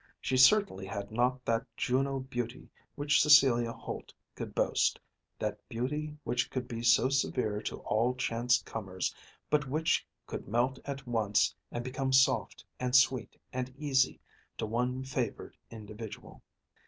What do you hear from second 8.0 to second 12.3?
chance comers, but which could melt at once and become